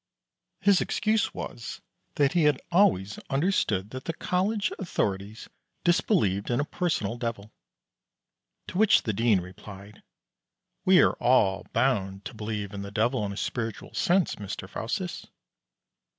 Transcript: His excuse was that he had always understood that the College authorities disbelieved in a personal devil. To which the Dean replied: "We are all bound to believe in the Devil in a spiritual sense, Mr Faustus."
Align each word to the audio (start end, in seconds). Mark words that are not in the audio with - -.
His 0.61 0.81
excuse 0.81 1.31
was 1.31 1.79
that 2.15 2.33
he 2.33 2.45
had 2.45 2.59
always 2.71 3.19
understood 3.29 3.91
that 3.91 4.05
the 4.05 4.15
College 4.15 4.71
authorities 4.79 5.47
disbelieved 5.83 6.49
in 6.49 6.59
a 6.59 6.65
personal 6.65 7.17
devil. 7.17 7.51
To 8.69 8.79
which 8.79 9.03
the 9.03 9.13
Dean 9.13 9.41
replied: 9.41 10.01
"We 10.85 11.01
are 11.03 11.13
all 11.19 11.67
bound 11.71 12.25
to 12.25 12.33
believe 12.33 12.73
in 12.73 12.81
the 12.81 12.89
Devil 12.89 13.23
in 13.27 13.31
a 13.31 13.37
spiritual 13.37 13.93
sense, 13.93 14.37
Mr 14.37 14.67
Faustus." 14.67 15.27